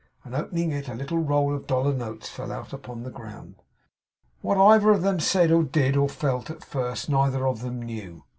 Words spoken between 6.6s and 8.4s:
first, neither of them knew.